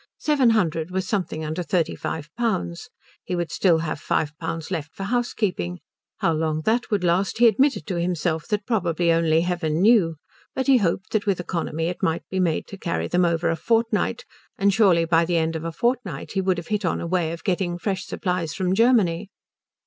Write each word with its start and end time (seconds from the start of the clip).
Seven 0.17 0.49
hundred 0.49 0.89
was 0.89 1.07
something 1.07 1.45
under 1.45 1.61
thirty 1.61 1.93
five 1.95 2.33
pounds. 2.35 2.89
He 3.23 3.35
would 3.35 3.51
still 3.51 3.77
have 3.85 3.99
five 3.99 4.35
pounds 4.39 4.71
left 4.71 4.95
for 4.95 5.03
housekeeping. 5.03 5.79
How 6.17 6.33
long 6.33 6.61
that 6.61 6.89
would 6.89 7.03
last 7.03 7.37
he 7.37 7.45
admitted 7.47 7.85
to 7.85 8.01
himself 8.01 8.47
that 8.47 8.65
probably 8.65 9.11
only 9.11 9.41
heaven 9.41 9.79
knew, 9.79 10.15
but 10.55 10.65
he 10.65 10.77
hoped 10.79 11.11
that 11.11 11.27
with 11.27 11.39
economy 11.39 11.85
it 11.85 12.01
might 12.01 12.23
be 12.31 12.39
made 12.39 12.65
to 12.69 12.79
carry 12.79 13.07
them 13.07 13.25
over 13.25 13.51
a 13.51 13.55
fortnight; 13.55 14.25
and 14.57 14.73
surely 14.73 15.05
by 15.05 15.23
the 15.23 15.37
end 15.37 15.55
of 15.55 15.65
a 15.65 15.71
fortnight 15.71 16.31
he 16.31 16.41
would 16.41 16.57
have 16.57 16.69
hit 16.69 16.83
on 16.83 16.99
a 16.99 17.05
way 17.05 17.31
of 17.31 17.43
getting 17.43 17.77
fresh 17.77 18.03
supplies 18.07 18.55
from 18.55 18.73
Germany? 18.73 19.29